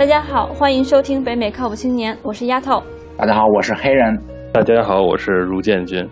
[0.00, 2.82] 大家好，欢迎收听北美靠谱青年，我是丫头。
[3.18, 4.18] 大家好，我是黑人。
[4.50, 6.08] 大家好，我是如建军。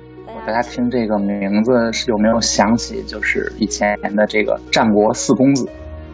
[0.46, 5.66] 大家听这个名字是有没有想起就是以前的这个战国四公子？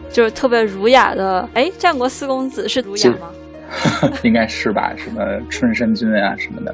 [0.09, 1.45] 就是特别儒雅的。
[1.53, 3.29] 哎，战国四公子是儒雅吗？
[4.23, 6.73] 应该是吧，什么春申君啊什么的。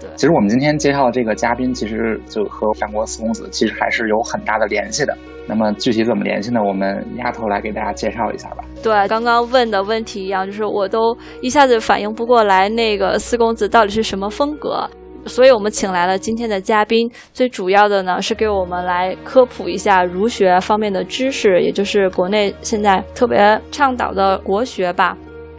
[0.00, 5.14] 对，其实我们今天介绍的这个嘉宾，其实就和战国四公子其实还是有很大的联系的。
[5.48, 6.60] 那么具体怎么联系呢？
[6.62, 8.62] 我们丫头来给大家介绍一下吧。
[8.82, 14.88] 对，刚刚问的问题一样，就是我都一下子反应不过来，那个四公子到底是什么风格。
[15.26, 25.16] 所以我们请来了今天的嘉宾，最主要的呢是给我们来科普一下儒学方面的知识，也就是国内现在特别倡导的国学吧。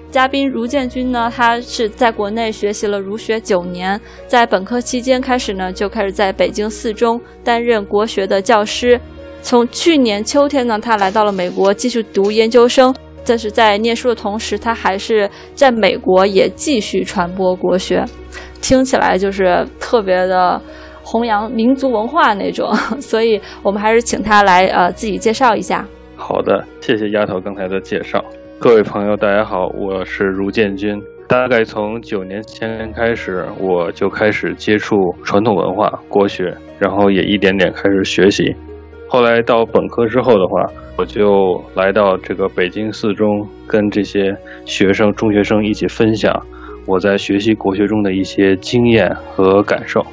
[0.10, 9.00] 嘉宾卢建军呢，他是在国内学习了儒学九年，在本科期间开始呢，就开始在北京四中担任国学的教师。
[9.42, 12.94] 从去年秋天呢，他来到了美国继续读研究生。
[13.26, 18.04] 但是在念书的同时，他还是在美国也继续传播国学。
[18.60, 20.60] 听起来就是特别的
[21.04, 25.86] 弘扬民族文化那种， 所以我们还是请他来呃自己介绍一下。
[26.16, 28.24] 好的，谢谢丫头刚才的介绍。
[28.58, 31.00] 各位朋友，大家好，我是如建军。
[31.28, 38.56] 大概从九年前开始，我就开始接触传统文化国学，然后也一点点开始学习。
[39.12, 40.64] 后来到本科之后的话，
[40.96, 46.32] 我就来到这个北京四中，跟这些学生、中学生一起分享。
[46.86, 50.06] 我在学习国学中的一些经验和感受，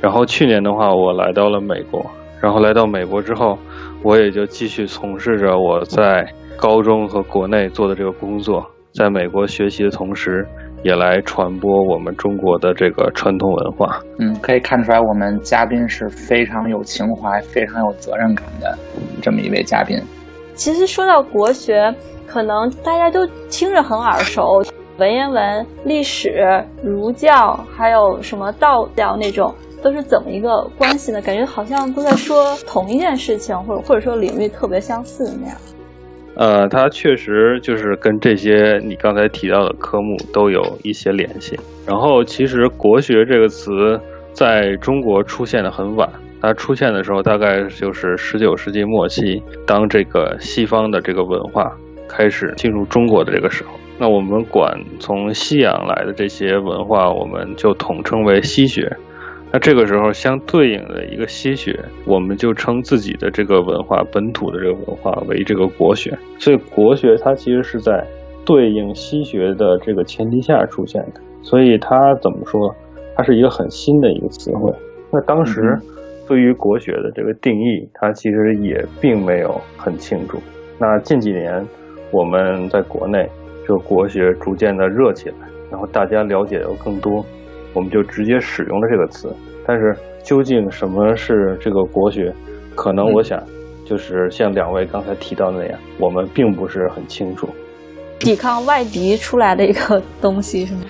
[0.00, 2.04] 然后去年的话，我来到了美国，
[2.40, 3.56] 然后来到美国之后，
[4.02, 10.44] 我也就继续从事着我在高中和国内做的这个工作，在美国学习的同时，
[10.82, 14.00] 也来传播我们中国的这个传统文化。
[14.18, 18.76] 嗯，可以看出来，我们嘉宾是非常有情怀、非常有责任感的
[19.20, 20.00] 这么一位嘉宾。
[20.54, 21.94] 其实说到国学，
[22.26, 24.62] 可能大家都听着很耳熟。
[24.98, 29.52] 文言文、历史、儒教，还有什么道教那种，
[29.82, 31.20] 都是怎么一个关系呢？
[31.22, 35.56] 感觉好像都在说同一件事情，或者或者说领域特别相似那样。
[36.34, 41.58] 呃，它确实就是跟这些你刚才提到的科目都有一些联系。
[41.86, 44.00] 然后，其实“国学”这个词
[44.32, 46.08] 在中国出现的很晚，
[46.40, 51.70] 它出现的时候大概就是十九世纪末期，当这个西方的这个文化
[52.08, 53.70] 开始进入中国的这个时候。
[53.98, 58.90] 那我们管从西洋来的这些文化，我们就统称为西学。
[59.52, 66.16] 那这个时候相对应的一个西学，我们就称自己的这个文化本土的这个文化为这个国学。
[66.38, 68.02] 所以国学它其实是在
[68.46, 71.20] 对应西学的这个前提下出现的。
[71.42, 72.74] 所以它怎么说？
[73.14, 74.72] 它是一个很新的一个词汇。
[75.10, 75.78] 那当时
[76.26, 80.38] 对于国学的这个定义，它其实也并没有很清楚。
[80.78, 81.62] 那近几年
[82.10, 83.28] 我们在国内。
[83.64, 85.36] 这个国学逐渐的热起来，
[85.70, 87.24] 然后大家了解的更多，
[87.72, 89.34] 我们就直接使用了这个词。
[89.66, 92.32] 但是究竟什么是这个国学，
[92.74, 93.42] 可能我想
[93.84, 97.48] 就是像两位刚才提到的那样，我们并不是很清楚。
[98.18, 100.80] 抵抗外敌出来的一个 东西是吗？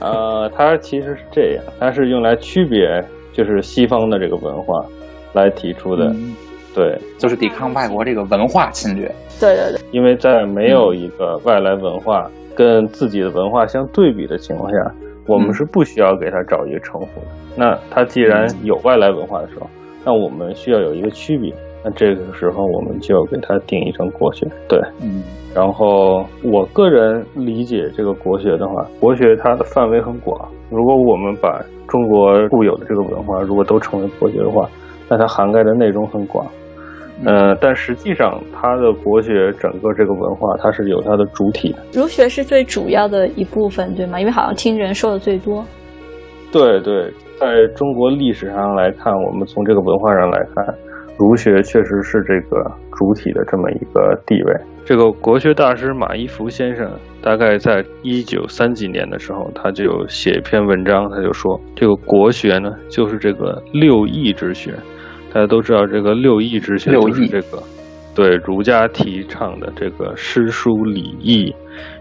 [0.00, 4.84] 呃，它其实是这样，它是用来区别就是西方的这个文化
[5.32, 6.14] 来提出的。
[6.74, 9.06] 对，就是抵抗外国这个文化侵略。
[9.40, 14.94] 对对对，因为在没有一个外来文化跟自己的文化相对比的情况下，
[15.26, 17.26] 我们是不需要给它找一个称呼的。
[17.56, 19.66] 那它既然有外来文化的时候，
[20.04, 21.52] 那我们需要有一个区别。
[21.84, 24.46] 那这个时候我们就要给它定义成国学。
[24.68, 25.22] 对，嗯。
[25.54, 30.48] 然后我个人理解这个国学的话，国学它的范围很广。
[30.68, 34.68] 如果我们把中国固有的这个文化如果都称为国学的话，
[35.08, 36.44] 那它涵盖的内容很广。
[37.24, 41.78] 呃，但实际上，它的国学整个这个文化，它是有它的主体的。
[41.92, 44.20] 儒学是最主要的一部分，对吗？
[44.20, 45.64] 因为好像听人说的最多。
[46.52, 47.10] 对对，
[47.40, 50.64] 在中国历史上来看，我们从这个文化上来看，
[51.18, 54.54] 儒学确实是这个主体的这么一个地位。
[54.84, 56.88] 这个国学大师马一浮先生，
[57.20, 64.72] 大概在一九三几年的时候，他就写一篇文章，他就说，这个国学呢，就是这个六艺之学。
[65.36, 67.62] 大家都知道，这个六艺之学就是这个，
[68.14, 71.54] 对儒家提倡的这个诗书礼易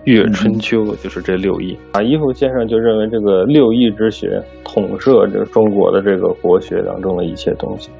[0.05, 1.77] 乐春秋，就是这六艺。
[1.95, 7.91] 马一夫先生就认为，这个六艺之学统摄这个中国的这个国学当中的一切东西，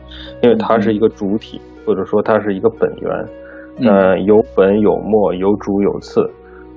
[0.41, 3.25] 因为它是一个主体，或者说它是一个本源。
[3.79, 6.25] 嗯，有本有末，有主有次。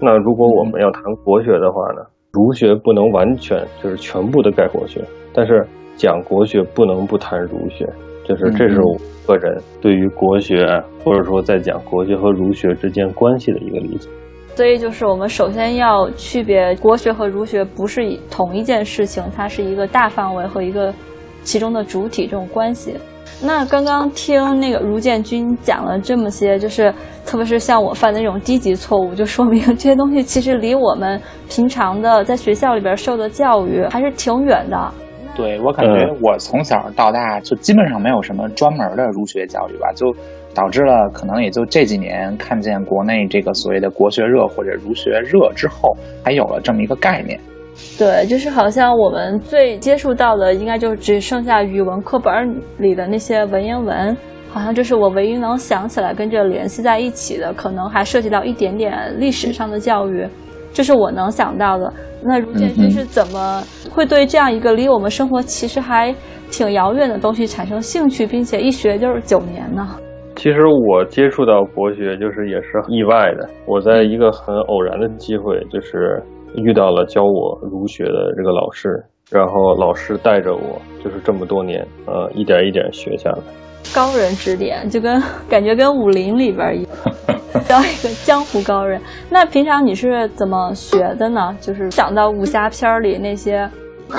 [0.01, 2.03] 那如果我们要谈国学的话呢，
[2.33, 5.01] 儒学不能完全就是全部的概括学，
[5.33, 5.65] 但是
[5.95, 7.89] 讲国学不能不谈儒学。
[8.29, 8.95] 就是这是我
[9.27, 10.67] 个人对于国学，
[11.03, 14.07] 或者说在讲国学和儒学之间关系的一个理解。
[14.55, 20.93] 所以就是我们首先要区别国学和儒学不是同一件事情，它是一个大范围和一个
[21.43, 22.95] 其中的主体这种关系。
[23.41, 26.93] 那刚刚听那个卢建军讲了这么些，就是
[27.25, 34.93] 特别是像我犯的那种低级错误，就说明这些东西其实离我们平常的在学校里边受的教育还是挺远的。
[35.39, 40.13] 对我感觉我从小到大就基本上没有什么专门的儒学教育吧，就
[40.53, 47.39] 导致了可能也就这几年看见国内这个所谓的国学热或者儒学热之后，才有了这么一个概念。
[47.97, 54.17] 对，就是好像我们最接触到的，应该就只剩下语文课本里的那些文言文，
[54.51, 60.27] 好像就是我唯一能想起来跟这联系在一起的，可能还涉及到一点点历史上的教育，
[60.73, 61.93] 这是我能想到的。
[62.23, 66.15] 那如建军是怎么会对这样一个离我们生活其实还
[66.51, 69.87] 挺遥远的东西产生兴趣，并且一学就是九年呢？
[70.37, 76.23] 其实我接触到国学就是也是意外的，我在一个很偶然的机会就是。
[76.57, 78.89] 遇到了教我儒学的这个老师，
[79.31, 83.39] 然后老师带着我，就是这么多年，呃，一点一点学下来。
[83.95, 89.01] 高人指点， 就跟感觉跟武林里边一样， 教一个江湖高人。
[89.31, 91.57] 那平常你是怎么学的呢？
[91.61, 93.69] 就是想到武侠片里那些，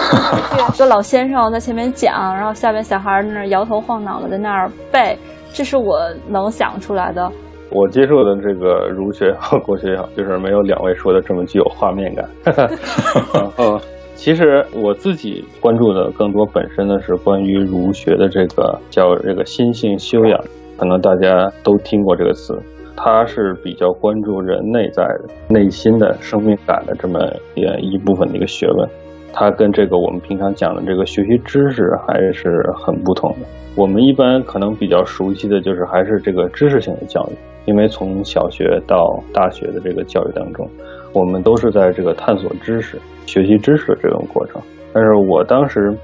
[0.76, 5.18] 就老先生在前面讲，然后下面小孩在那摇头晃脑的在那儿背，
[5.54, 7.32] 这是我能想出来的。
[7.72, 12.28] 我接受的这个儒学和国学也好，就是没有两位说的这么具有画面感。
[12.44, 13.80] 然后，
[14.20, 20.38] 其实我自己关注的更多本身呢是关于儒学的这个叫这个心性修养，
[20.78, 22.62] 可能大家都听过这个词，
[22.98, 27.18] 它是比较关注人内在的内心的生命感的这么
[27.56, 28.86] 一一部分的一个学问。
[29.32, 33.48] 它跟这个我们平常讲的这个学习知识还是很不同的。
[33.74, 40.70] 我们一般可能比较熟悉的就是还是这个知识性的教育，因为从小学到大学的这个教育当中，
[41.14, 44.62] 我们都是在这个探索知识、学习知识的这种过程。
[44.94, 45.96] 但是我当时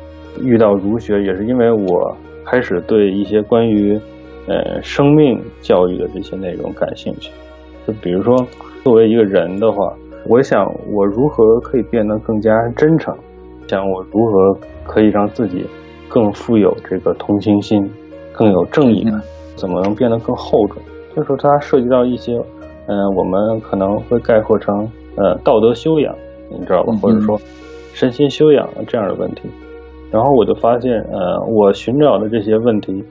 [0.42, 2.16] 遇到儒学，也是因为我
[2.46, 4.00] 开始对一些关于
[4.48, 7.32] 呃生命教育的这些内容感兴趣。
[7.88, 8.36] 就比如说，
[8.84, 9.94] 作为一个人的话。
[10.28, 13.16] 我想，我如何可以变得更加真诚？
[13.68, 15.64] 想我如何可以让自己
[16.08, 17.88] 更富有这个同情心，
[18.34, 19.22] 更有正义感？
[19.56, 20.82] 怎么能变得更厚重？
[21.16, 22.42] 就是它涉及到一些，
[22.88, 26.16] 嗯，我们可能会概括成，呃，道德修养，
[26.50, 26.94] 你知道吧？
[27.02, 27.40] 或者说，
[27.94, 29.50] 身心修养这样的问题。
[30.12, 33.04] 然后我就发现，呃，我寻找的这些问题，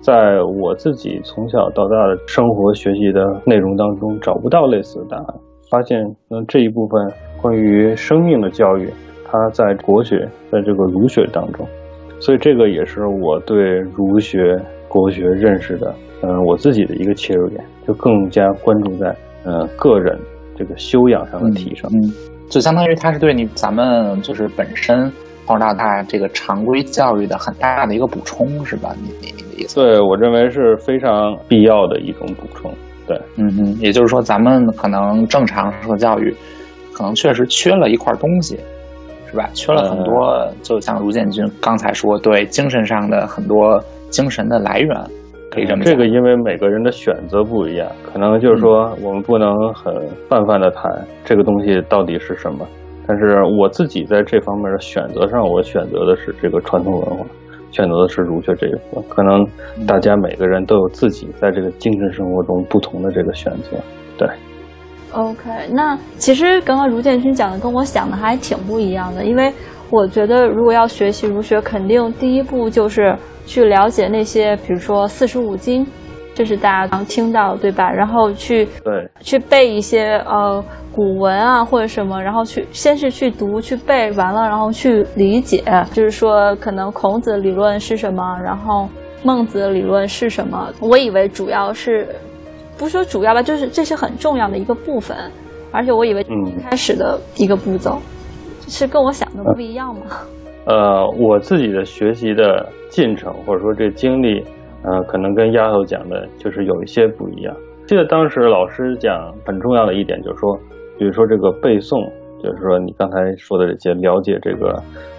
[0.00, 5.26] 在我自己从小到大的生活学习的内容当中找不到类似的答案。
[5.70, 8.88] 发现，嗯，这一部分关于生命的教育，
[9.24, 11.66] 它在国学，在这个儒学当中，
[12.20, 14.60] 所以这个也是我对儒学、
[14.92, 20.18] 国学认识的，嗯，我自己的一个切入点，就更加关注在，嗯，个人
[20.54, 22.12] 这个修养上的提升，嗯，
[22.50, 25.10] 就相当于它是对你咱们就是本身
[25.46, 28.94] 从小到大这个常规教育的很大的一个补充，是吧？
[29.02, 29.80] 你你你的意思？
[29.80, 32.70] 对我认为是非常必要的一种补充。
[33.06, 36.32] 对，嗯嗯，也就是说，咱们可能正常受教育，
[36.92, 38.56] 可能确实缺了一块东西，
[39.28, 39.50] 是吧？
[39.54, 44.94] 缺了很多，就像卢建军刚才说，对精神上的很多精神的来源，
[45.50, 49.92] 可以这么这个因为每个人的选择不一样，可能就是说，我们不能很
[50.28, 50.88] 泛泛的谈
[51.24, 52.64] 这个东西到底是什么。
[53.08, 57.26] 但是我自己在这方面的选择上，我选择的是这个传统文化。
[57.72, 59.46] 选择的是儒学这一部分，可能
[59.86, 63.78] 大家每个人都有自己在这个精神生活中不同的这个选择。
[64.18, 64.28] 对
[65.12, 69.50] ，OK，那其实刚刚卢建军讲的跟我想的还挺不一样的，因为
[69.88, 75.86] 我觉得如果要学习儒学，肯定第一步就是去了解那些，比如说四书五经。
[76.34, 77.92] 这是大家常听到，对吧？
[77.92, 88.88] 然后去对去背一些呃古文啊或者什么，然后去先是去读去背完了，然后去理解，就是说可能孔子理论是什么，然后
[89.22, 90.72] 孟子理论是什么。
[90.80, 92.08] 我以为主要是
[92.78, 95.14] 不说主要吧，就是这是很重要的一个部分，
[95.70, 98.00] 而且我以为一开始的一个步骤
[98.68, 100.00] 是跟我想的不一样吗？
[100.66, 104.42] 呃，我自己的学习的进程或者说这经历。
[104.84, 107.54] 呃，可能跟丫头讲的就是有一些不一样。
[107.86, 110.58] 记得当时老师讲很重要的一点，就是说，
[110.98, 112.04] 比如说这个背诵，
[112.42, 114.74] 就是说你刚才说的这些了解这个，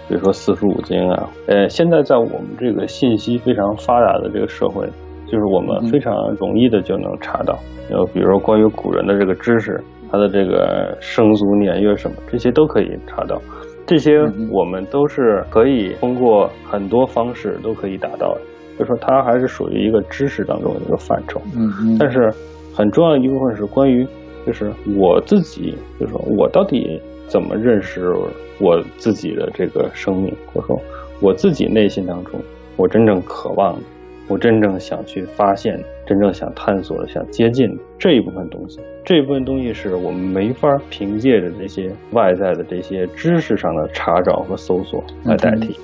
[0.06, 1.30] 比如说四书五经啊。
[1.46, 4.86] 呃，现在在我们这个信息非常发达的这个社会，
[5.26, 7.58] 就是我们非常容易的就能查到。
[7.88, 9.82] 就比如说关于古人的这个知识，
[10.12, 13.40] 他的这个生卒年月什么，这些都可以查到。
[13.86, 18.40] 这些我们都是可以通过很多方式都可以达到的。
[18.76, 22.28] 就说它还是属于一个知识当中的一个范畴，嗯，但是
[22.74, 24.04] 很重要的一部分是关于
[24.44, 28.10] 就是我自己，就是说我到底怎么认识
[28.58, 30.76] 我自己的这个生命，或者说
[31.20, 32.40] 我自己内心当中，
[32.76, 33.82] 我真正渴望的，
[34.26, 37.66] 我真正想去发现，真正想探索的，想接近
[37.98, 38.80] 这一部分东西。
[39.04, 45.76] 这一部分东西是我们没法凭借着这些外在的这些知识上的查找和搜索来代替。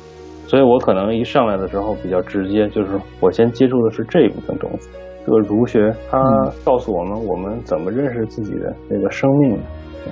[0.46, 4.88] 所以我可能一上来的时候比较直接，就是我先接触的是这一部分东西。
[5.24, 6.18] 这个儒学它
[6.64, 9.58] 告诉我们，我们怎么认识自己的那个生命，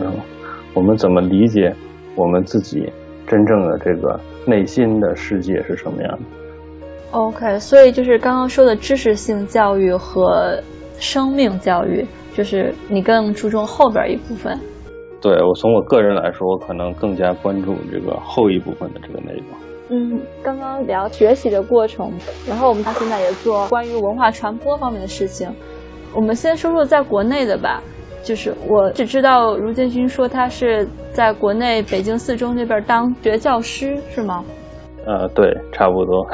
[0.00, 0.12] 嗯，
[0.74, 1.74] 我们怎么理解
[2.14, 2.92] 我们自己
[3.26, 6.24] 真正的这个内心的世界是什么样的
[7.10, 10.60] ？OK，所以就是刚刚说的知识性教育和
[10.98, 14.58] 生命教育，就是你更注重后边一部分。
[15.20, 19.46] 对我从我个人来说，我可能更加关注这个后一部分的这个内容。
[19.90, 22.12] 嗯，刚刚聊学习的过程，
[22.46, 25.50] 然后我们到现在也做关于文化传播方面的事情。
[26.14, 27.82] 我们先说说在国内的吧，
[28.22, 34.44] 就是我只知道卢建军说他是在国内北京四中那边当学教师，是吗？
[35.08, 36.26] 呃，对，差不多。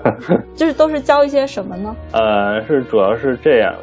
[0.56, 1.94] 就是都是教一些什么呢？
[2.12, 3.74] 呃，是主要是这样，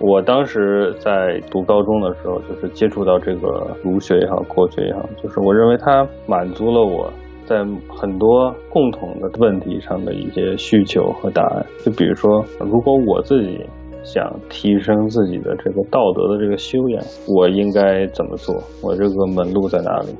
[0.00, 7.12] 我当时在读高中的时候，就是接触到这个儒学也好，国学也好，就是我认为它满足了我。
[7.44, 7.56] 在
[7.88, 13.60] 很多共同的问题上的一些需求和答案，就比如说，如果我自己
[14.04, 18.54] 想提升自己的这个道德的这个修养，我应该怎么做？
[18.80, 20.14] 我这个门路在哪里？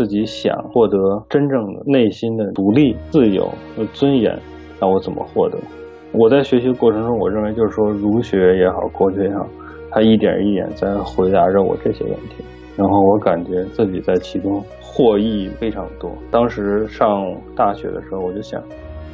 [0.00, 3.44] 自己想获得真正的内心的独立、自由
[3.76, 4.34] 和尊严，
[4.80, 5.58] 那我怎么获得？
[6.12, 9.46] 我在学习过程中，我认为就是说，儒学也好，国学也好，
[9.90, 12.42] 它一点一点在回答着我这些问题，
[12.78, 14.64] 然后我感觉自己在其中。
[14.92, 16.10] 获益非常多。
[16.32, 18.60] 当时上大学的时候，我就想，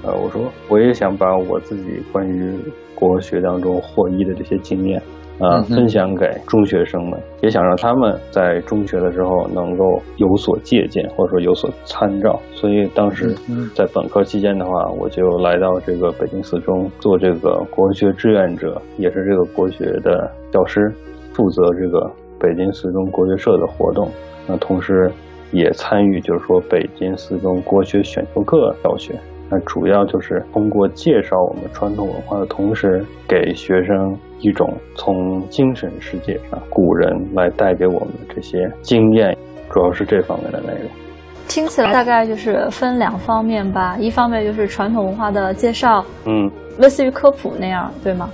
[0.03, 0.41] 呃，我说
[0.71, 2.51] 我也想把我自己关于
[2.95, 5.01] 国学当中获益的这些经验，
[5.39, 12.41] 啊，分享给中学生们，也想让他们在中学的时候能够有所借鉴，或者说有所参照。
[12.53, 13.35] 所以当时
[13.75, 20.93] 在本科期间的话，我就来到这个北京四中做这个国学志愿者，也是这个国学的教师，
[21.33, 24.09] 负责这个北京四中国学社的活动。
[24.47, 25.11] 那同时。
[25.53, 29.15] 也参与，就是说北京四中国学选修课教学，
[29.49, 39.37] 那主要就是通过介绍我们传统文化的同时，给学生一种从精神世界上古人来带给我们的这些经验，
[39.71, 40.91] 主要是这方面的内容。
[41.49, 48.29] 听起来大概就是分两方面吧，一方面就是传统文化的介绍，嗯，类似于科普那样，对吗？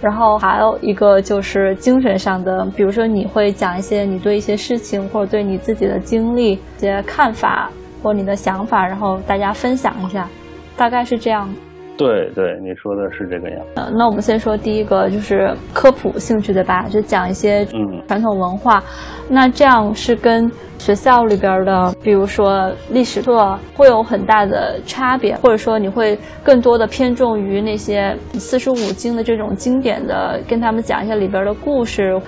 [0.00, 7.70] 然后还有一个就是精神上的，比如说你会讲一些你对一些事情或者对你自己的经历、一些看法
[8.02, 10.28] 或你的想法，然后大家分享一下，
[10.76, 11.48] 大概是这样。
[11.96, 13.64] 对对，你说的是这个样。
[13.76, 17.64] 呃，那我们先说第一个，就是科普性质的吧，就讲一些
[18.08, 18.82] 传统文化。
[19.28, 32.20] 那这样是跟学校里边的，比如说历史课，会有很大的差别，或者说你会更多的偏重于那些四书五经的这种经典的，跟他们讲一下里边的故事，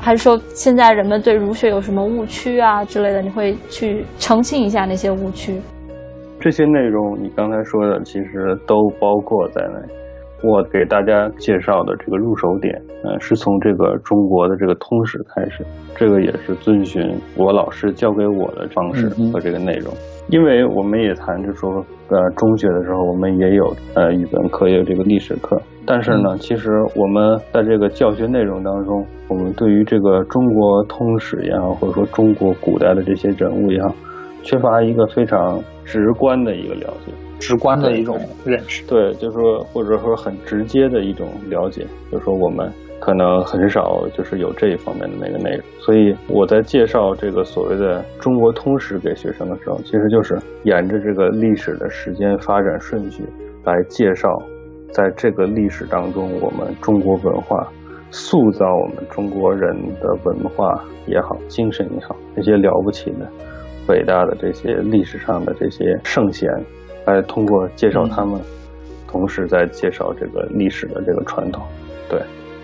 [0.00, 5.62] 还是说现在人们对儒学有什么误区啊之类的，你会去澄清一下那些误区？
[6.42, 9.94] 这些内容你刚才说的其实都包括在内。
[10.42, 15.64] 我给大家介绍的这个入手点，呃，是从这个中国的这个通史开始。
[15.94, 19.94] 这个也是遵循我老师教给我的方式和这个内容。
[20.30, 21.70] 因为我们也谈就说，
[22.08, 25.62] 呃，中学的时候我们也有呃语文课，也有这个历史课。
[25.86, 33.94] 但是呢，其实我们在这个教学内容当中，我们对于这个中国通史也好，或者说中国古代的这些人物也好。
[34.42, 38.84] 缺乏一个非常直观的一个了解，直观的一种认识。
[38.86, 42.70] 对，就是说，或者说很直接的一种了解，就是说我们
[43.00, 45.60] 可能很少就是有这一方面的那个内容。
[45.80, 53.24] 所以我在介绍这个所谓的中国通史给学生的时候，其实就是沿着这个历史的时间发展顺序
[53.64, 54.28] 来介绍，
[54.90, 57.66] 在这个历史当中，我们中国文化
[58.10, 63.28] 塑造我们中国人的文化也好，精神也好，那些了不起的。
[63.88, 66.48] 伟大的这些历史上的这些圣贤，
[67.04, 68.40] 来通过介绍他们，
[69.08, 71.62] 同时在介绍这个历史的这个传统。
[72.08, 72.20] 对，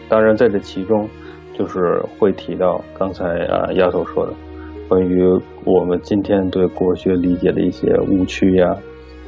[0.08, 1.08] 当然在这其中，
[1.54, 4.32] 就是会提到刚才啊丫头说的，
[4.88, 5.22] 关于
[5.64, 8.76] 我们今天对国学理解的一些误区呀，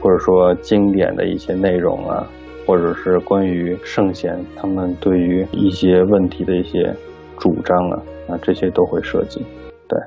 [0.00, 2.26] 或者说经典的一些内容啊，
[2.66, 6.94] 或者是关于圣贤他们对于一些问题的一些
[7.37, 9.44] 主张啊，啊这些都会涉及。
[9.88, 9.99] 对。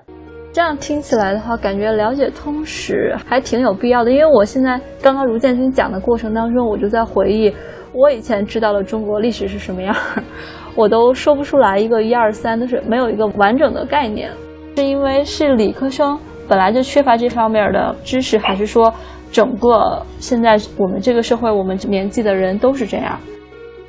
[0.53, 4.11] 这样听起来的话，感觉了解通史还挺有必要的。
[4.11, 7.51] 因为我现在刚刚卢建军讲的过程当中，我就在回忆
[7.91, 9.95] 我以前知道的中国历史是什么样。
[10.75, 14.29] 我都说不出来一个一二三，都是没有一个完整的概念。
[14.77, 18.93] 是因为是理科生本来就缺乏这方面的知识，还是说
[19.31, 23.17] 整个现在我们这个社会，我们年纪的人都是这样？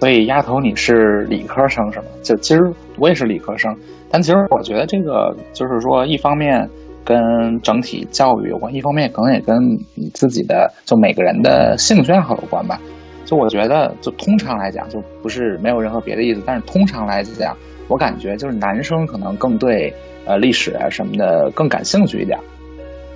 [0.00, 2.06] 所以丫头你是理科生是吗？
[2.23, 2.61] 就其实
[2.99, 3.75] 我也是理科生，
[4.14, 6.71] 但其实我觉得这个就是说，一方面
[7.04, 7.18] 跟
[7.62, 9.56] 整体教育有关，一方面可能也跟
[9.97, 12.80] 你自己的就每个人的兴趣爱好有关吧。
[13.25, 17.56] 就我觉得，就通常来讲，就不是没有任何别的意思，但是通常来讲，
[17.88, 19.92] 我感觉就是男生可能更对
[20.26, 22.38] 呃历史啊什么的更感兴趣一点。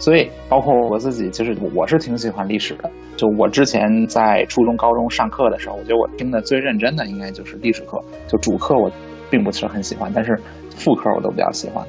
[0.00, 2.90] 所以，包括我自己，其实我是挺喜欢历史的。
[3.16, 8.02] 就我之前在初中、高中上课的时候，我觉得我听的最认真的应该就是历史课。
[8.26, 8.90] 就主课我
[9.30, 10.38] 并不是很喜欢，但是
[10.76, 11.84] 副科我都比较喜欢。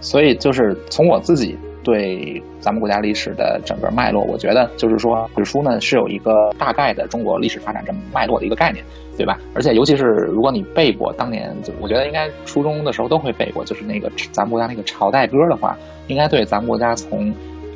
[0.00, 1.56] 所以，就是从我自己。
[1.84, 8.84] 对咱们国家历史的整个脉络，我觉得就是说史书呢是有一个大概的中国历史发展这么脉络的一个概念，
[9.16, 9.38] 对吧？
[9.54, 17.32] 而且尤其是如果你背过当年，就我觉得应该初中的时候都会背过，就是那个咱们国家那个朝代歌的话，应该对咱们国家从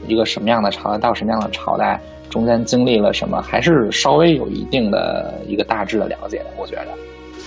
[0.07, 6.47] 一个什么样的朝代到什么样的朝代中间经历了什么，还是稍微有一定的一个大致的了解的。
[6.59, 6.89] 我觉得。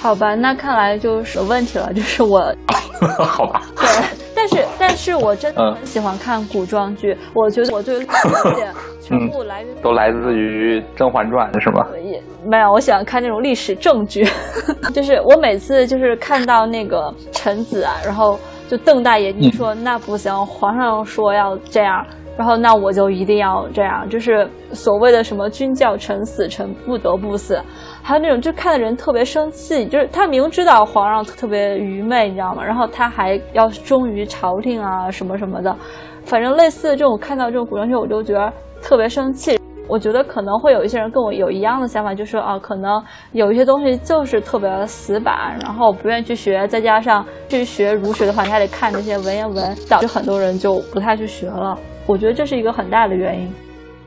[0.06, 2.54] 好吧，那看来就是有问题了，就是我。
[3.18, 3.64] 好吧。
[3.76, 3.88] 对，
[4.36, 8.68] 但是但是我真的很喜欢看古装剧，我觉得我对历史
[9.02, 11.84] 全部来源都来自于《甄嬛传》是吗？
[12.04, 14.24] 也没有，我喜欢看那种历史正剧，
[14.94, 22.06] 就是我每次就是看到那个臣子啊，然后就瞪大眼睛说那不行，皇上说要这样，
[22.38, 27.60] 然后那我就一定要这样，就是所谓的什么君叫臣死，臣不得不死。
[28.08, 32.64] 还有那种就看的人特别生气，就是他明知道皇上特别愚昧，你知道吗？
[32.64, 35.76] 然后他还要忠于朝廷啊，什么什么的，
[36.24, 39.60] 反正类似的这种看到这种古装剧，我就觉得特别生气。
[39.88, 51.76] 我觉得可能会有一些人跟我有一样的想法，就说啊，可能有一些东西就是特别死板，然后不愿意去学，再加上去学儒学的话，你还得看那些文言文，导致很多人就不太去学了。
[52.06, 53.52] 我觉得这是一个很大的原因。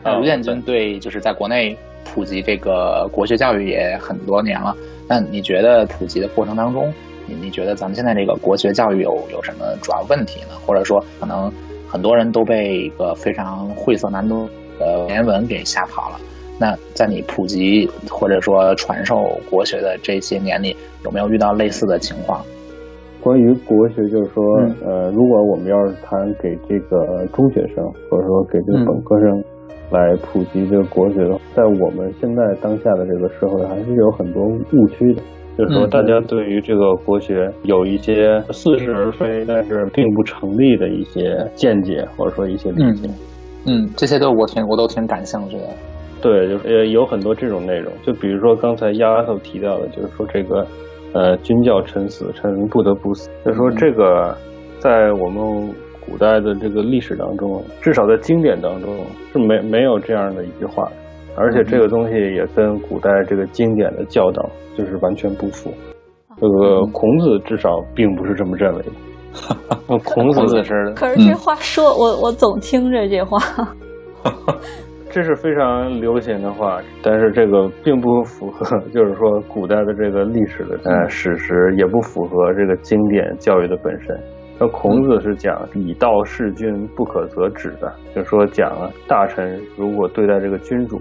[0.05, 1.77] 呃，卢建军对，就是在国内。
[2.09, 4.75] 普及这个国学教育也很多年了，
[5.07, 6.93] 那你觉得普及的过程当中，
[7.27, 10.57] 你你觉得咱们现在这个国学教育有有什么主要问题呢？
[10.67, 11.53] 或者说，可能
[11.89, 16.19] 很多人都被一个非常晦涩难懂的文言文给吓跑了。
[16.59, 22.45] 那在你普及或者说传授国学的这些年里，有没有遇到类似的情况？
[23.21, 24.43] 关于国学，就是说，
[24.85, 29.43] 呃，如果我们要是谈给这个中学生，或者说给这个本科生。
[29.91, 35.23] 来普及这个国学的，在我们现在当下的这个社会，还是有很多误区的。
[35.57, 43.09] 就是说，大家对于这个国学有一些似是而非，但是并不成立的一些见解，或者说一些理解。
[43.67, 45.65] 嗯，这些都我挺我都挺感兴趣的。
[46.23, 47.93] 对，就是呃有很多这种内容。
[48.05, 50.67] 就比如说刚才丫头提到的，就是说这个
[51.13, 53.29] 呃君叫臣死，臣不得不死。
[53.45, 54.37] 就说这个
[54.79, 55.75] 在我们。
[56.09, 60.89] 古代的这个历史当中，至少在经典当中是没没有这样的一句话，
[61.37, 65.73] 而且这个东西也跟古代这个经典的教导就是完全不符。
[66.41, 68.91] 这个孔子至少并不是这么认为的。
[70.05, 73.39] 孔子是，可是这话说，我我总听着这话。
[75.11, 84.19] 这是非常流行的话，但是这个并不符合，就是说古代的这个历史的呃史实，也不符合这个经典教育的本身。
[84.61, 91.01] 那孔子是讲以道事君不可则止的，就是说讲了大臣如果对待这个君主，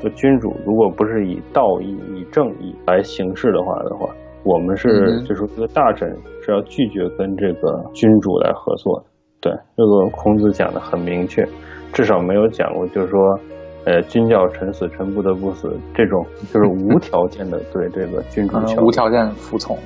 [0.00, 4.08] 就君主如果不是以道义、以正义来行事的话的话，
[4.44, 6.08] 我们是就说这个大臣
[6.44, 9.06] 是要拒绝跟这个君主来合作的。
[9.40, 11.44] 对，这个孔子讲的很明确，
[11.92, 13.18] 至少没有讲过就是说，
[13.84, 19.76] 呃，君叫臣死，臣不得不死这种，就是无条件的对这个君主无条件服从。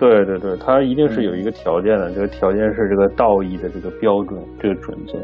[0.00, 5.18] 对对对，他一定是有一个条件的，这个条件是这个道义的这个标准，这个准则。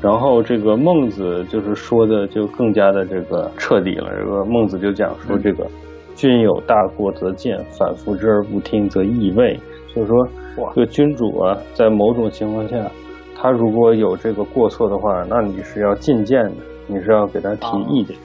[0.00, 4.10] 然后这个孟子就是说的就更加的这个彻底了。
[4.18, 5.66] 这个孟子就讲说，这个
[6.14, 9.60] 君有大过则谏，反复之而不听则易位。
[9.94, 10.26] 就是说，
[10.74, 12.90] 这个君主啊，在某种情况下，
[13.36, 16.52] 他如果有这个过错的话，那你是要进谏的，
[16.86, 18.16] 你是要给他提意见。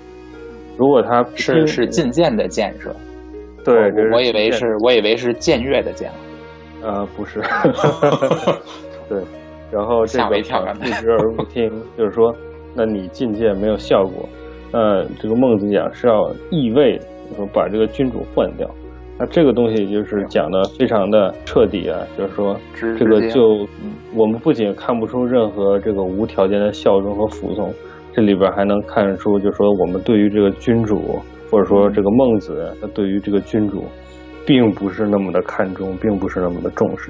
[0.78, 2.96] 如果他是是进谏的谏是吧？
[3.66, 6.08] 对，我以为是，我以为是僭越的僭，
[6.84, 7.42] 呃，不是，
[9.10, 9.20] 对，
[9.72, 12.32] 然后这个不知而不听，就是说，
[12.76, 14.30] 那你进谏没有效果，
[14.72, 17.00] 那这个孟子讲是要易位，
[17.36, 18.70] 说把这个君主换掉，
[19.18, 22.56] 那这个东西就是讲的非常的彻底啊，就是说，
[23.00, 23.68] 这个就
[24.14, 27.74] 我们不仅看不出任何这个无条件的效忠和服从，
[28.14, 31.20] 这里边还能看出，就是说我们对于这个君主。
[31.56, 33.86] 或者说，这个孟子他对于这个君主，
[34.46, 37.10] 并不是那么的看重，并不是那么的重视。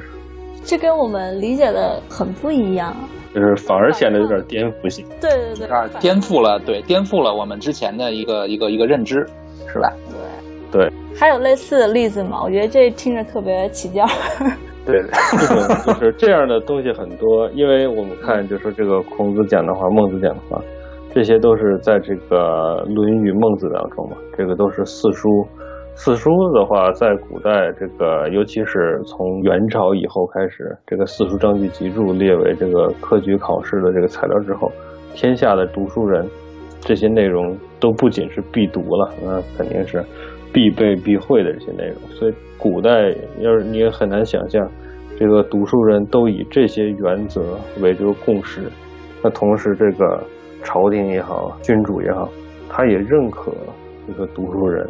[0.63, 2.95] 这跟我们理解的很不一样，
[3.33, 5.03] 就是反而显得有点颠覆性。
[5.19, 9.15] 对对对，啊，颠覆了，对，颠覆了我们之前的一个一个一个认知，
[9.67, 9.91] 是吧？
[10.71, 10.93] 对对。
[11.19, 12.39] 还有类似的例子吗？
[12.43, 14.07] 我觉得这听着特别起劲儿。
[14.85, 15.01] 对，
[15.39, 20.61] 这 种就是这样的东西很多，因为我们看，就说这个孔子讲的话，孟子讲的话，
[21.15, 25.47] 这些都是在这个《论语》《孟子》当中嘛，这个都是四书。
[25.95, 34.69] 四书的话，在古代，这个尤其是从元朝以后开始，这个四书章句集注列为这个科举考试的这个材料之后，
[35.13, 36.27] 天下的读书人，
[36.81, 40.03] 这些内容都不仅是必读了，那肯定是
[40.51, 41.95] 必备必会的这些内容。
[42.09, 44.69] 所以，古代要是你也很难想象，
[45.17, 47.41] 这个读书人都以这些原则
[47.81, 48.63] 为这个共识。
[49.23, 50.21] 那同时，这个
[50.65, 52.27] 朝廷也好，君主也好，
[52.67, 53.53] 他也认可
[54.05, 54.85] 这个读书人。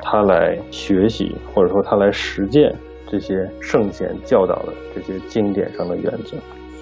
[0.00, 2.74] 他来学习，或者说他来实践
[3.06, 6.36] 这些圣贤教导的这些经典上的原则。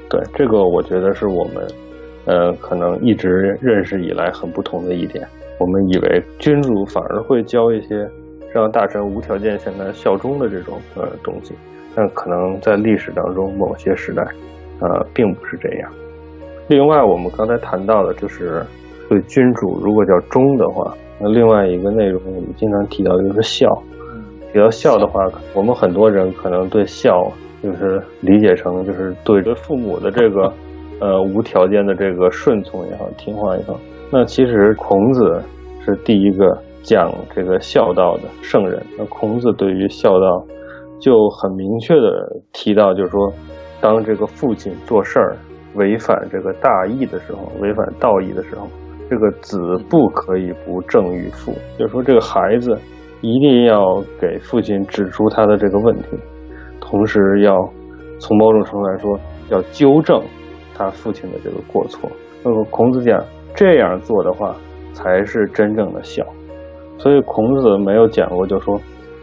[0.09, 1.67] 对这个，我觉得是我们，
[2.27, 5.27] 呃，可能一直认识以来很不同的一点。
[5.59, 8.07] 我们以为君主反而会教一些
[8.53, 11.55] 让大臣无条件向他效忠的这种呃东西，
[11.95, 14.23] 但可能在历史当中某些时代，
[14.81, 15.91] 呃，并不是这样。
[16.69, 18.65] 另外，我们刚才谈到的就是
[19.09, 20.93] 对君主如果叫忠的话。
[21.19, 23.67] 那另外一个内容，我们经常提到就是孝。
[24.53, 25.21] 提到孝的话，
[25.55, 27.31] 我们很多人可能对孝
[27.63, 30.53] 就是理解成就是对着父母的这个
[31.01, 33.79] 呃无条件的这个顺从也好，听话也好。
[34.11, 35.41] 那其实孔子
[35.85, 38.83] 是第一个讲这个孝道的圣人。
[38.99, 40.45] 那孔子对于孝道
[41.01, 43.33] 就很明确的提到，就是说，
[43.81, 45.37] 当这个父亲做事儿
[45.77, 48.67] 违反这个大义的时候，违反道义的时候。
[49.09, 49.57] 这个子
[49.89, 52.77] 不可以不正于父，就是说这个孩子
[53.21, 56.19] 一定要给父亲指出他的这个问题，
[56.81, 57.57] 同时要
[58.19, 59.17] 从某种程度来说
[59.49, 60.21] 要纠正
[60.75, 62.11] 他父亲的这个过错。
[62.43, 64.57] 那么孔子讲这样做的话
[64.93, 66.27] 才是真正的孝，
[66.99, 68.77] 所以孔子没有讲过就说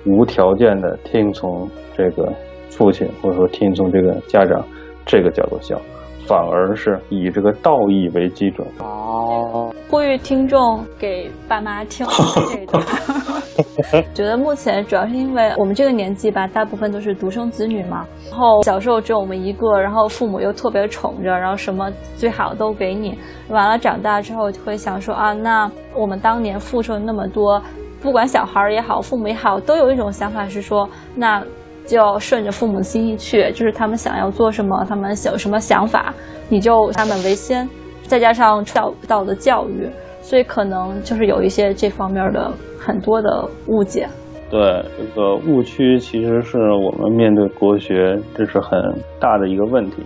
[0.06, 2.32] 无条件的听从这个
[2.70, 4.66] 父亲或者说听从这个家长，
[5.06, 5.78] 这个叫做孝。
[6.26, 12.06] 反而是以这个道义为基准哦，呼吁听众给爸妈听
[12.52, 12.84] 这一段。
[14.16, 23.18] 觉得目前主要是因为我们这个年纪吧，大部分都是独生子女嘛，然后小时候只有我们一个，然后父母又特别宠着，然后什么最好都给你。
[23.50, 27.62] 完了长大之后就会想说啊，那我们当年付出了那么多，
[28.02, 31.44] 不管小孩也好，父母也好，都有一种想法是说那。
[31.86, 36.14] 就要顺着父母的心意去，就是他们想要做什么，他们有什么想法，
[36.50, 37.68] 你就他们为先。
[38.06, 39.90] 再加上教道的教育，
[40.22, 44.08] 所以可能就是有一些这方面的很多的误解。
[44.52, 44.60] 对，
[44.98, 48.78] 这个误区其实是我们面对国学，这是很
[49.20, 50.04] 大的一个问题。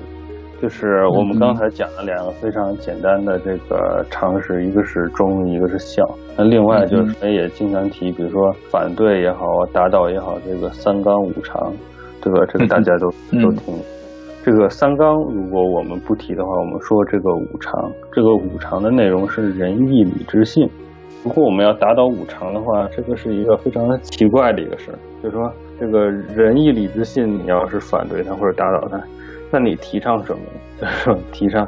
[0.59, 6.03] 就是我们刚才讲了两个非常简单的这个常识，一个是忠，一个是孝。
[6.35, 11.71] 那另外就是也经常提，比如说反对也好，打倒也好，这个三纲五常，
[12.21, 12.43] 对吧？
[12.51, 13.07] 这个大家都
[13.39, 13.73] 都听。
[14.43, 20.67] 这个三纲如果我们不提的话，我们说这个五常，这个五常的内容是仁义礼智信。
[21.23, 24.97] 如果我们要打倒五常的话，这个是一个非常奇怪的一个事儿。
[25.21, 28.97] 就是说，这个仁义礼智信，你要是反对它或者打倒它。
[29.51, 31.17] 那你提倡什么？
[31.31, 31.67] 提倡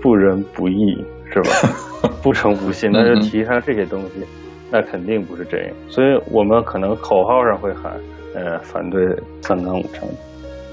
[0.00, 2.10] 不仁不义是吧？
[2.22, 4.24] 不诚不信，那就提倡这些东西，
[4.70, 5.68] 那肯定不是这样。
[5.88, 7.92] 所以我们可能口号上会喊，
[8.34, 9.00] 呃，反对
[9.40, 10.08] 三纲五常，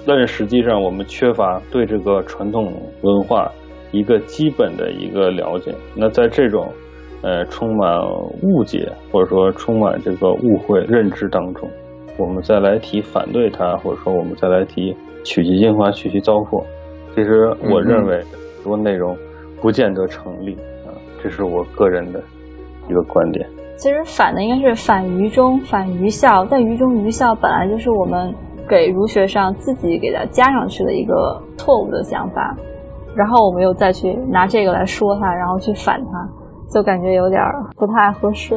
[0.08, 3.52] 但是实际上我们缺乏对这个传统文化
[3.91, 5.73] 一个基本的一个了解。
[5.95, 6.71] 那在这种
[7.21, 7.99] 呃充满
[8.41, 11.69] 误解或者说充满这个误会认知当中，
[12.17, 14.95] 我们再来提反对它，或者说我们再来提。
[15.24, 16.64] 取其精华，去其糟粕。
[17.16, 19.18] 其实我认为很多内容
[19.62, 20.54] 不见得成立
[20.86, 22.22] 啊，这是我个人的
[22.88, 23.48] 一个观点。
[23.78, 26.46] 其实反的应该是反愚忠，反愚孝。
[26.46, 28.34] 但愚忠愚孝本来就是我们
[28.68, 32.56] 给儒学上自己给它加上去的一个错误的想法，
[33.16, 36.30] 然后我们又再去拿这个来说它，然后去反它，
[36.74, 37.42] 就感觉有点
[37.78, 38.56] 不太合适。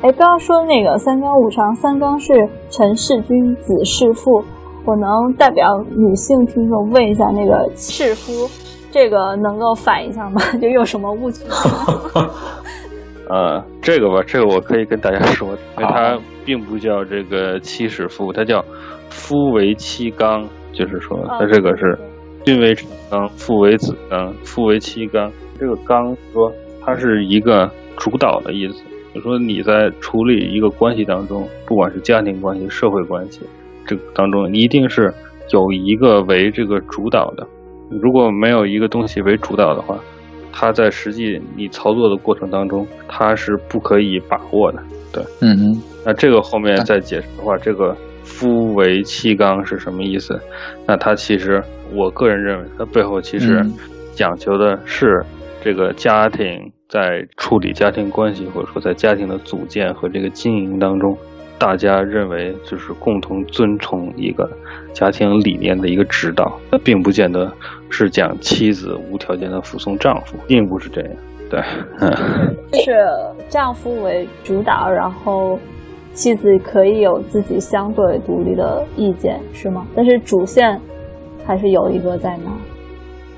[0.00, 4.42] 哎，刚刚说那个三纲五常，三纲是臣弑君，子弑父。
[4.84, 8.48] 我能代表女性听众问一下，那个赤夫，
[8.90, 10.40] 这个能够反一下吗？
[10.60, 11.44] 就有什么误区？
[13.30, 18.62] 呃，这个吧，这个我可以跟大家说， 因为它并不叫这个妻使夫，它叫
[19.08, 21.98] 夫为妻纲，就是说它这个是
[22.44, 25.30] 君为臣纲，父为子纲，夫为妻纲。
[25.58, 26.52] 这个纲说
[26.84, 28.82] 它是一个主导的意思，
[29.14, 33.40] 就说你在处理一个关系当中，不管是家庭关系、社会关系，
[33.86, 35.12] 这个当中一定是
[35.50, 37.46] 有一个为这个主导的。
[37.90, 39.98] 如果没有一个东西为主导的话，
[40.52, 44.82] 它在实际你操作的过程当中，它是不可以把握的。
[45.12, 45.82] 对，嗯嗯。
[46.04, 50.40] 那这个后面再解释的话，这个夫为妻纲是什么意思？
[50.86, 53.64] 那它其实，我个人认为，它背后其实
[54.14, 55.24] 讲求的是
[55.62, 56.72] 这个家庭。
[56.88, 61.16] 在处理家庭关系，或者说在家庭的组建和这个经营当中，
[61.62, 64.50] 大家认为就是共同遵从一个
[64.92, 67.48] 家庭理念的一个指导，并不见得
[67.88, 71.10] 是讲妻子无条件的服从丈夫，并不是这样。
[71.48, 71.60] 对，
[72.72, 72.92] 就是
[73.48, 75.56] 丈夫为主导，然后
[76.12, 79.86] 妻子可以有自己相对独立的意见，是吗？
[79.94, 80.80] 但是主线
[81.46, 82.50] 还是有一个在那。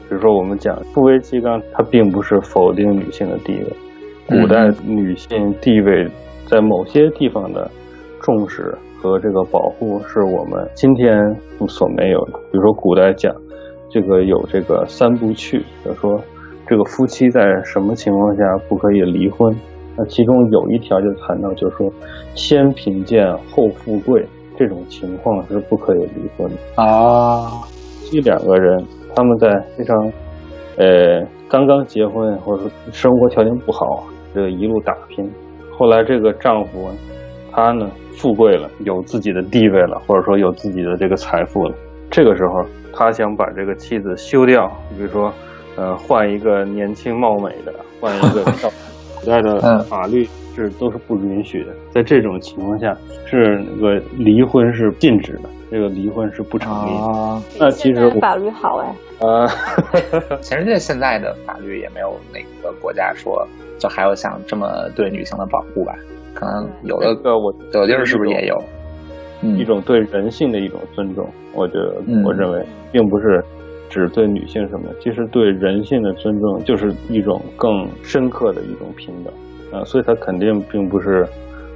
[0.09, 3.67] 比如说，我们讲夫为妻纲，它并不是否定女性的地位。
[4.27, 6.09] 古代女性地位
[6.47, 7.71] 在某些地方的
[8.25, 11.37] 重视和这个保护，是我们今天
[11.69, 12.33] 所没有的。
[12.51, 13.31] 比如说，古代讲
[13.91, 16.19] 这个有这个三不去，就说
[16.67, 19.55] 这个夫妻在什么情况下不可以离婚？
[19.97, 21.93] 那其中有一条就谈到，就是说
[22.35, 27.63] 先贫贱后富贵这种情况是不可以离婚的啊。
[28.11, 28.83] 这两个人。
[29.17, 29.97] 他们在非常，
[30.77, 34.03] 呃，刚刚结婚或者说生活条件不好，
[34.35, 35.31] 这个一路打拼，
[35.79, 36.89] 后来这个丈夫，
[37.55, 41.75] 他呢富贵了，有自己的地位了，或者说有自己的这个财富了，
[42.11, 45.33] 这个时候他想把这个妻子休掉，比如说，
[45.77, 48.71] 呃，换一个年轻貌美的，换一个漂
[49.21, 55.49] 古代的法律是都是不允许的，在这种情况下，是那个离婚是禁止的。
[55.71, 57.43] 这个离婚是不成立啊。
[57.59, 58.95] 那其实法律好哎。
[59.19, 59.49] 呃，
[60.41, 63.45] 全世界现在的法律也没有哪个国家说
[63.79, 65.97] 就还有像这么对女性的保护吧？
[66.35, 68.57] 可能有的个我有地儿是不是也有？
[69.57, 71.95] 一种对人性的一种尊重，我觉得
[72.25, 73.45] 我认为并不是
[73.91, 79.33] 只对女性什么的，其实对人性的尊重就是一种更深刻的一种平等
[79.79, 81.27] 啊，所以它肯定并不是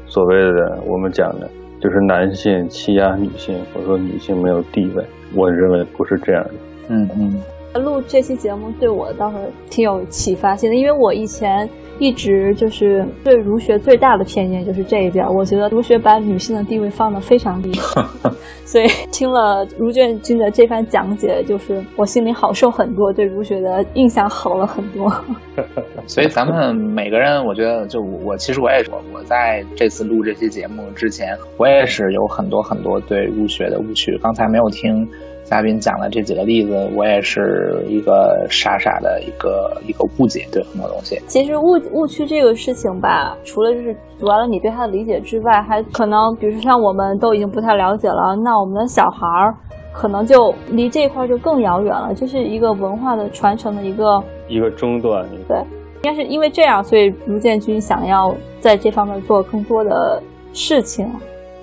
[0.07, 1.49] 所谓的我们讲的。
[1.81, 6.51] 就是男性欺压女性，或者说女性没有地位，我认为不是这样的。
[6.89, 7.41] 嗯嗯。
[7.75, 9.37] 录这期节目对我倒是
[9.71, 17.73] 挺有启发性的，因为我以前一直就是对儒学最大的偏见就是这一点，我觉得儒学把女性的地位放得非常低，
[18.65, 25.13] 所以听了卢卷君的这番讲解，就是我心里好受很多，对儒学的印象好了很多。
[26.07, 35.07] 所以咱们每个人，我觉得就我其实我也我，我在这次录这期节目之前，我也是有很多很多对儒学的误区，刚才没有听。
[35.49, 41.19] 嘉宾讲的这几个例子，我也是一个傻傻的一个一个误解，对很多东西。
[41.27, 49.55] 其实误误区这个事情吧，除了就是阻碍了你对它的理解之外，还可能，比如说像我们都已经不太了解了，那我们的小孩儿
[49.91, 55.27] 可能就离这一块就更遥远了，就是一个文化的传承的一个一个中断。
[55.49, 61.11] 对，应该是因为这样，所以卢建军想要在这方面做更多的事情，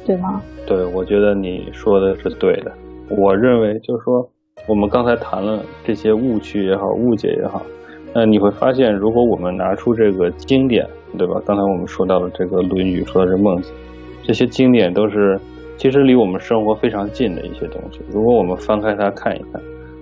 [0.08, 0.42] 对吗？
[0.66, 2.72] 对，我觉得你说的是对的。
[3.10, 4.28] 我认为，就是说，
[4.68, 7.62] 我们刚才谈了这些误区也好，误解也好，
[8.14, 10.88] 那你会发现，如果我们拿出这个经典，
[11.18, 11.40] 对吧？
[11.46, 13.72] 刚才我们说到了这个《论语》，说的是孟子，
[14.24, 15.40] 这些经典都是
[15.78, 18.00] 其实离我们生活非常近的一些东西。
[18.12, 19.62] 如果我们翻开它看一看，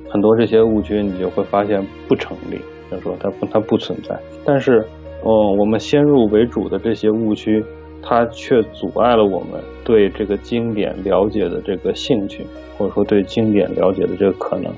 [0.09, 2.57] 很多这些误区，你就会发现不成立，
[2.89, 4.17] 就说它不它不存在。
[4.45, 4.79] 但是，
[5.25, 7.63] 嗯，我们先入为主的这些误区。
[8.03, 12.45] 它却阻碍了我们对这个经典了解的这个兴趣，
[12.77, 14.71] 或者说对经典了解的这个可能，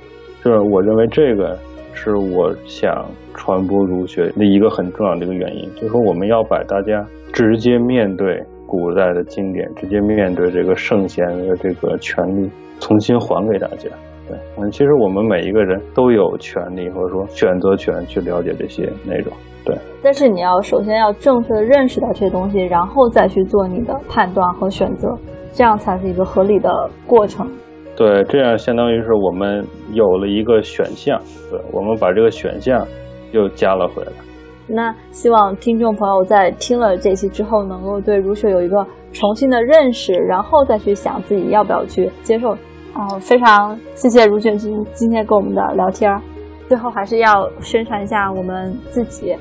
[0.44, 1.58] 就是我认为这个
[1.94, 13.90] 是我想传播儒学的一个很重要的一个原因，就是说我们要把大家直接面对古代的经典，直接面对这个圣贤的这个权利，重新还给大家。
[14.28, 19.32] 对，嗯，其实我们每一个人都有权利或者说选择权去了解这些内容。
[19.64, 25.10] 对，但是你要首先要正确的认识到这些东西，然后再去做你的判断和选择，
[25.52, 26.70] 这样才是一个合理的
[27.08, 27.48] 过程。
[27.96, 32.86] 对，这样相当于是我们有了一个选项，对，我们把这个选项
[33.32, 34.12] 又加了回来。
[34.68, 42.56] 那希望听众朋友在听了这期之后，能够对儒学有一个重新的认识，然后再去想自己要不要去接受。
[42.96, 46.10] 哦，非常谢谢如卷君今天跟我们的聊天。
[46.68, 49.36] 最后还是要宣传一下我们自己。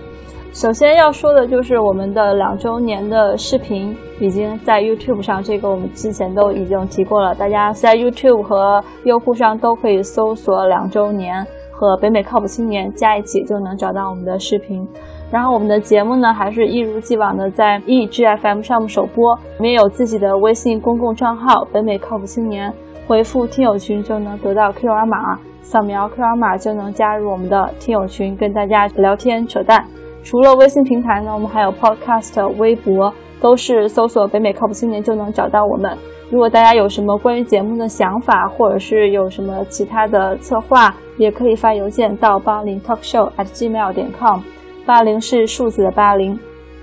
[0.52, 7.34] 首先要说的就是我们的两周年的视频已经在 YouTube 上，这个我们之前都已经提过了。
[7.34, 14.86] 大家在 YouTube 和优酷上都可以搜索“两周年”和“北美靠谱青年”加一起，就能找到我们的视频。
[15.30, 19.32] 然后我们的节目呢，还是一如既往的在 EGFM 上面首播。
[19.58, 22.72] 我们也有自己的微信公共账号“北美靠谱青年”，
[23.08, 29.84] 回复“听友群”就能得到 QR 码，扫描 QR 码就能加入我们的听友群，跟大家聊天扯淡。
[30.22, 35.98] 除了微信平台呢，我们还有 Podcast、微博，都是搜索“北美靠谱青年”就能找到我们。
[36.30, 44.40] 如果大家有什么关于节目的想法，或者是有什么其他的策划，也可以发邮件到八零 talkshow at gmail 点 com。
[44.86, 46.38] 八零是数字的八零。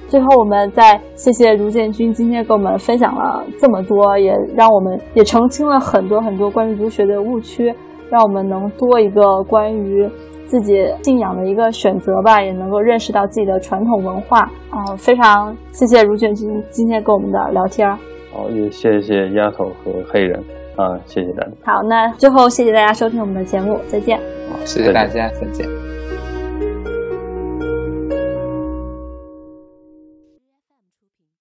[0.07, 7.73] 最后，我们再谢谢卢建军今天给我们分享了这么多，也让我们也澄清了很多很多关于儒学的误区，
[8.09, 10.09] 让我们能多一个关于
[10.47, 14.83] 自己信仰的一个选择吧，也能够认识到自己的传统文化啊！
[14.97, 17.89] 非常谢谢卢建军今天跟我们的聊天。
[18.33, 20.37] 好，也谢谢丫头和黑人
[20.75, 21.51] 啊，谢谢大家。
[21.63, 24.17] 好，那最后谢谢大家收听我们的节目，再见。
[24.51, 26.00] 好，谢谢大家，再见。